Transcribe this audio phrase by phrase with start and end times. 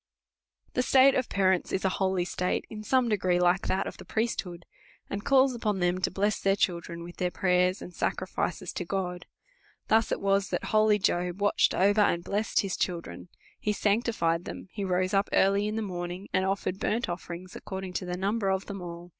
[0.73, 4.03] The state of parents is a holy state, in some degree like that of the
[4.03, 4.65] priesthood,
[5.11, 9.27] and calls upon them to bless their children with their prayers and sacrifices to God.
[9.89, 13.29] Thus it was that holy Job watched over, and blessed his children;
[13.59, 17.55] he aanctijicd them; he rose lip earhj in the morning, and offered burnt ojl'ering s,
[17.55, 19.09] according to the numl)er of them all.